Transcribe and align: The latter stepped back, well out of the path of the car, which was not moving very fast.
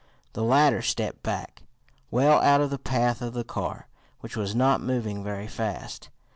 The 0.33 0.41
latter 0.43 0.81
stepped 0.81 1.21
back, 1.21 1.61
well 2.09 2.39
out 2.41 2.59
of 2.59 2.71
the 2.71 2.79
path 2.79 3.21
of 3.21 3.33
the 3.33 3.43
car, 3.43 3.87
which 4.21 4.35
was 4.35 4.55
not 4.55 4.81
moving 4.81 5.23
very 5.23 5.47
fast. 5.47 6.09